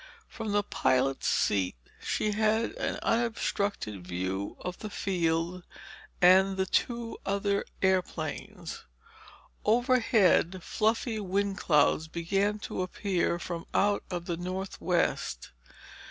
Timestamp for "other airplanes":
7.23-8.83